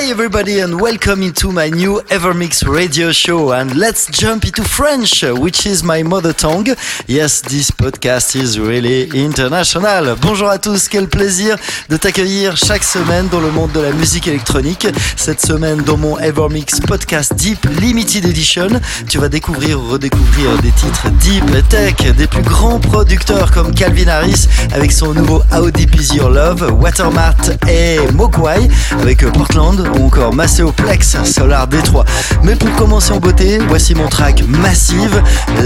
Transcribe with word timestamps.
Hi 0.00 0.10
everybody 0.10 0.60
and 0.60 0.80
welcome 0.80 1.24
into 1.24 1.50
my 1.50 1.70
new 1.70 2.00
Evermix 2.08 2.64
radio 2.64 3.10
show 3.10 3.50
and 3.50 3.74
let's 3.74 4.06
jump 4.06 4.44
into 4.44 4.62
French 4.62 5.24
which 5.24 5.66
is 5.66 5.82
my 5.82 6.04
mother 6.04 6.32
tongue. 6.32 6.68
Yes, 7.08 7.40
this 7.40 7.72
podcast 7.72 8.36
is 8.36 8.60
really 8.60 9.10
international. 9.12 10.14
Bonjour 10.22 10.50
à 10.50 10.58
tous, 10.58 10.88
quel 10.88 11.08
plaisir 11.08 11.56
de 11.88 11.96
t'accueillir 11.96 12.56
chaque 12.56 12.84
semaine 12.84 13.26
dans 13.26 13.40
le 13.40 13.50
monde 13.50 13.72
de 13.72 13.80
la 13.80 13.90
musique 13.90 14.28
électronique. 14.28 14.86
Cette 15.16 15.40
semaine 15.44 15.82
dans 15.82 15.96
mon 15.96 16.16
Evermix 16.20 16.78
podcast 16.78 17.34
Deep 17.34 17.66
Limited 17.80 18.24
Edition, 18.24 18.68
tu 19.08 19.18
vas 19.18 19.28
découvrir 19.28 19.80
ou 19.80 19.88
redécouvrir 19.88 20.62
des 20.62 20.70
titres 20.70 21.10
deep 21.24 21.68
tech 21.70 21.96
des 22.16 22.28
plus 22.28 22.42
grands 22.42 22.78
producteurs 22.78 23.50
comme 23.50 23.74
Calvin 23.74 24.06
Harris 24.06 24.46
avec 24.72 24.92
son 24.92 25.12
nouveau 25.12 25.42
How 25.52 25.72
Deep 25.72 25.96
Is 25.96 26.14
Your 26.14 26.30
Love, 26.30 26.72
Watermart 26.80 27.34
et 27.68 27.98
Mogwai 28.14 28.68
avec 28.92 29.26
Portland 29.32 29.87
ou 29.96 30.06
encore 30.06 30.32
Plex 30.76 31.16
Solar 31.24 31.66
Détroit. 31.66 32.04
Mais 32.42 32.54
pour 32.56 32.74
commencer 32.76 33.12
en 33.12 33.18
beauté, 33.18 33.58
voici 33.68 33.94
mon 33.94 34.08
track 34.08 34.42
Massive. 34.46 35.22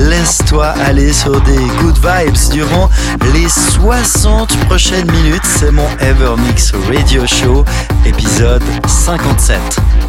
Laisse-toi 0.08 0.66
aller 0.86 1.12
sur 1.12 1.40
des 1.42 1.58
good 1.80 1.96
vibes 1.96 2.36
durant 2.52 2.88
les 3.32 3.48
60 3.48 4.56
prochaines 4.66 5.10
minutes. 5.10 5.44
C'est 5.44 5.70
mon 5.72 5.86
Evermix 6.00 6.72
Radio 6.88 7.26
Show, 7.26 7.64
épisode 8.04 8.62
57. 8.86 9.58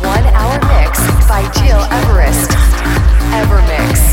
One 0.04 0.10
hour 0.36 0.60
mix 0.82 1.00
by 1.28 1.44
Jill 1.60 1.80
Everest. 1.92 2.52
Evermix. 3.34 4.13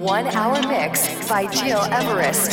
One 0.00 0.28
hour 0.28 0.62
mix 0.66 1.28
by 1.28 1.44
Gil 1.44 1.82
Everest. 1.92 2.52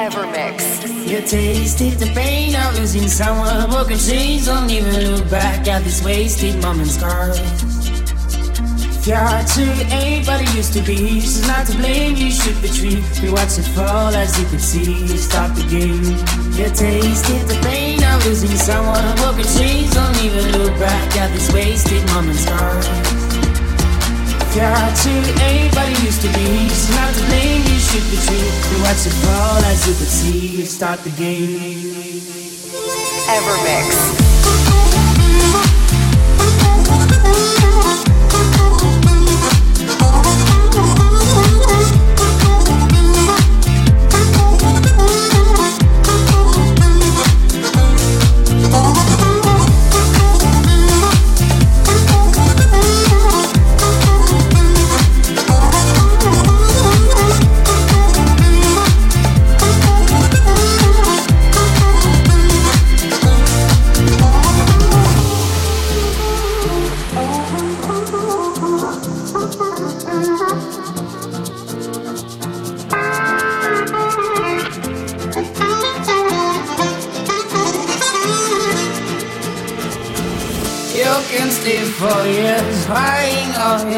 Evermix. 0.00 0.88
You 1.06 1.20
tasted 1.20 1.98
the 1.98 2.10
pain 2.14 2.56
of 2.56 2.78
losing 2.78 3.06
someone. 3.06 3.68
Broken 3.68 3.98
chains 3.98 4.46
don't 4.46 4.70
even 4.70 5.10
look 5.10 5.28
back 5.28 5.68
at 5.68 5.84
this 5.84 6.02
wasted 6.02 6.62
moment 6.62 6.88
scars. 6.88 7.38
You're 9.06 9.18
to 9.18 9.64
anybody 9.92 10.46
used 10.56 10.72
to 10.72 10.80
be. 10.80 11.20
She's 11.20 11.46
not 11.46 11.66
to 11.66 11.76
blame, 11.76 12.16
you 12.16 12.30
should 12.30 12.56
retreat. 12.62 13.04
We 13.20 13.30
watch 13.30 13.58
it 13.58 13.68
fall 13.76 14.14
as 14.14 14.40
you 14.40 14.46
could 14.46 14.62
see. 14.62 15.06
Stop 15.18 15.54
the 15.54 15.68
game. 15.68 16.16
You 16.56 16.72
tasted 16.72 17.44
the 17.46 17.60
pain 17.62 18.02
of 18.02 18.24
losing 18.24 18.56
someone. 18.56 19.04
Broken 19.16 19.44
chains 19.44 19.92
don't 19.92 20.16
even 20.24 20.52
look 20.52 20.72
back 20.78 21.14
at 21.18 21.30
this 21.34 21.52
wasted 21.52 22.02
moment's 22.06 22.40
scars. 22.40 23.13
To 24.54 24.60
anybody 24.60 25.90
used 26.04 26.22
to 26.22 26.28
be. 26.28 26.68
She's 26.68 26.88
not 26.94 27.12
to 27.12 27.24
blame, 27.26 27.62
you 27.62 27.78
should 27.80 28.04
retreat. 28.04 28.54
You 28.70 28.82
watch 28.84 29.04
it 29.04 29.12
fall 29.24 29.64
as 29.64 29.84
you 29.88 29.94
could 29.94 30.06
see. 30.06 30.64
Start 30.64 31.00
the 31.00 31.10
game. 31.10 31.58
Evermix. 33.26 34.23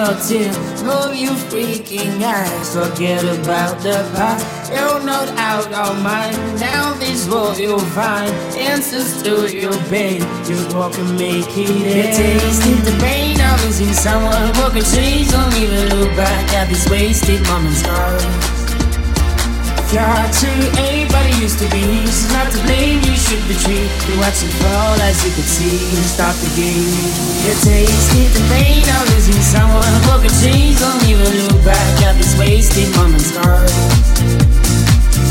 Your 0.07 0.15
tears. 0.23 0.57
You 1.17 1.31
freaking 1.49 2.23
eyes, 2.23 2.75
forget 2.75 3.25
about 3.25 3.81
the 3.83 3.97
past. 4.15 4.71
You're 4.71 5.03
not 5.03 5.29
out 5.39 5.73
of 5.73 6.03
mind. 6.03 6.37
Now 6.61 6.95
this 6.95 7.29
world 7.29 7.59
you'll 7.59 7.79
find 7.97 8.31
answers 8.55 9.23
to 9.23 9.51
your 9.51 9.77
pain. 9.89 10.21
Just 10.45 10.75
walk 10.77 10.97
and 10.99 11.19
make 11.19 11.49
it 11.57 11.71
end. 11.71 12.17
Tasted 12.17 12.79
the 12.85 12.97
pain 13.01 13.41
of 13.41 13.65
losing 13.65 13.95
someone. 13.95 14.53
Broken 14.53 14.85
chains, 14.85 15.33
don't 15.33 15.55
even 15.57 15.89
look 15.99 16.15
back 16.17 16.53
at 16.55 16.69
these 16.69 16.89
wasted 16.91 17.43
moments. 17.49 17.83
You're 19.93 20.03
to 20.03 20.51
anybody 20.83 21.33
used 21.41 21.59
to 21.61 21.69
be. 21.71 21.81
She's 22.07 22.31
not 22.33 22.53
to 22.53 22.59
blame, 22.67 23.01
you 23.03 23.17
should 23.17 23.36
retreat. 23.49 23.91
You 24.11 24.19
watch 24.19 24.43
it 24.43 24.51
fall 24.59 24.99
as 25.03 25.25
you 25.25 25.31
could 25.33 25.47
see. 25.47 25.79
Stop 26.07 26.35
the 26.43 26.51
game. 26.59 26.83
You 27.47 27.55
tasted 27.63 28.31
the 28.35 28.43
pain 28.51 28.83
of 28.83 29.09
losing 29.15 29.41
someone. 29.41 29.87
Broken 30.07 30.31
chains, 30.43 30.81
don't 30.81 31.03
even 31.07 31.31
look 31.47 31.65
back 31.65 32.03
at 32.03 32.17
this 32.19 32.37
wasted 32.39 32.91
moments. 32.97 33.33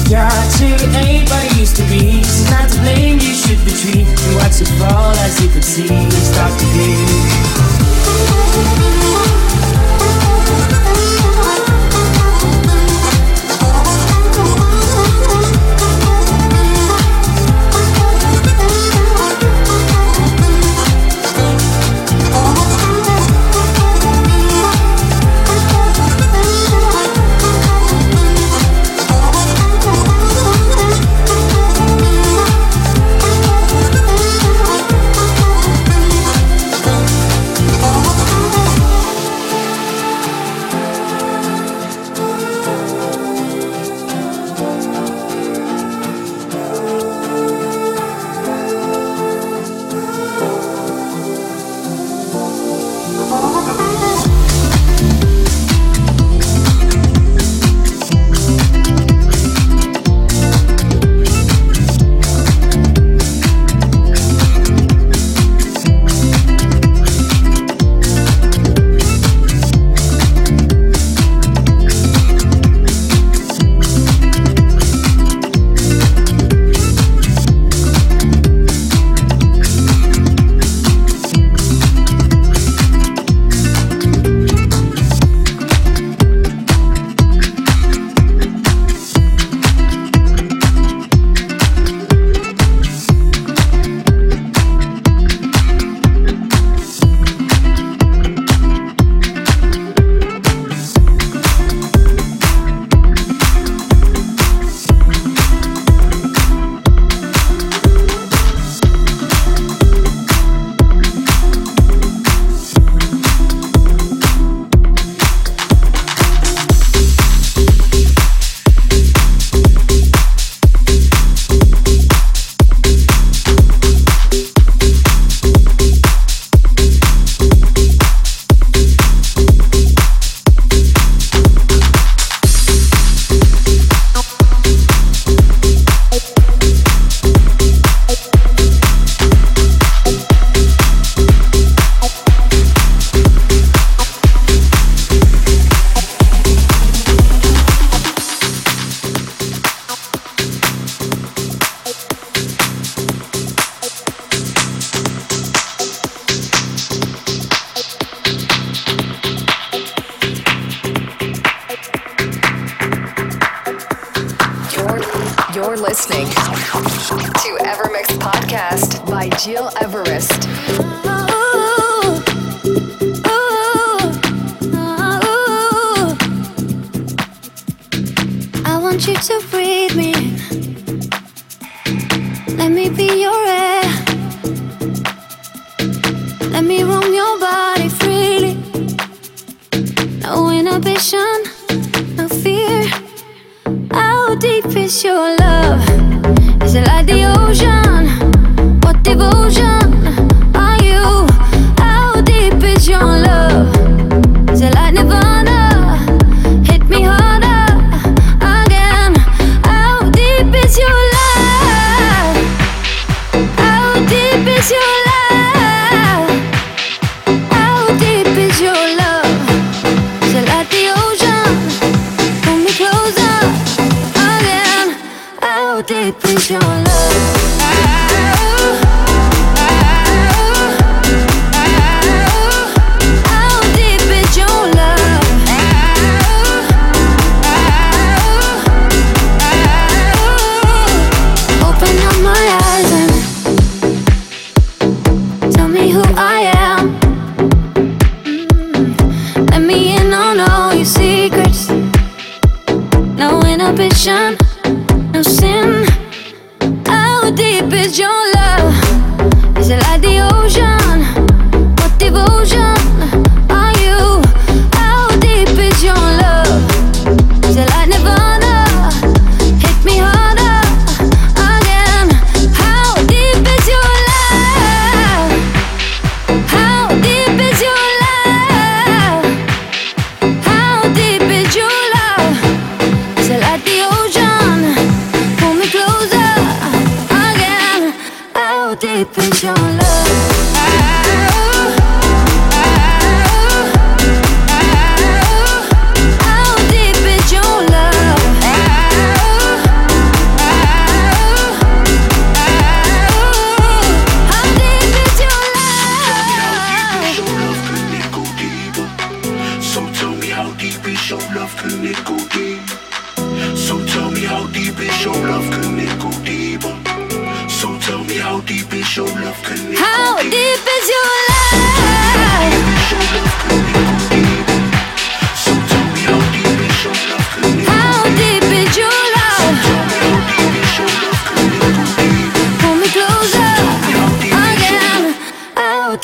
You're 0.10 0.22
to 0.22 0.68
anybody 1.02 1.50
used 1.60 1.76
to 1.78 1.84
be. 1.92 2.24
She's 2.24 2.50
not 2.52 2.70
to 2.70 2.80
blame, 2.82 3.20
you 3.20 3.34
should 3.34 3.60
retreat. 3.68 4.08
You 4.08 4.38
watch 4.38 4.62
it 4.62 4.70
fall 4.80 5.16
as 5.26 5.42
you 5.42 5.50
could 5.50 5.64
see. 5.64 5.90
and 5.90 6.12
Stop 6.14 6.52
the 6.60 6.66
game. 6.74 7.36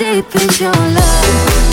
deep 0.01 0.59
your 0.59 0.71
love. 0.71 1.70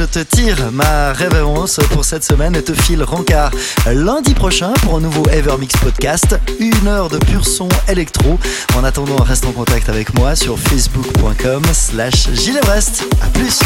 je 0.00 0.04
te 0.06 0.20
tire 0.20 0.72
ma 0.72 1.12
révérence 1.12 1.78
pour 1.90 2.06
cette 2.06 2.24
semaine 2.24 2.56
et 2.56 2.62
te 2.62 2.72
file 2.72 3.02
rencard 3.02 3.50
lundi 3.86 4.32
prochain 4.32 4.72
pour 4.82 4.96
un 4.96 5.00
nouveau 5.00 5.22
Evermix 5.30 5.76
podcast, 5.76 6.40
une 6.58 6.88
heure 6.88 7.10
de 7.10 7.18
pur 7.18 7.46
son 7.46 7.68
électro. 7.86 8.38
En 8.78 8.84
attendant, 8.84 9.22
reste 9.22 9.44
en 9.44 9.52
contact 9.52 9.90
avec 9.90 10.14
moi 10.14 10.34
sur 10.34 10.58
facebook.com 10.58 11.62
slash 11.74 12.28
Everest. 12.28 13.04
A 13.22 13.26
plus 13.26 13.60